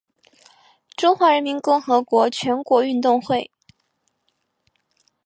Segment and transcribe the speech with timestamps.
[0.97, 3.51] 中华人民共和国全国运动会。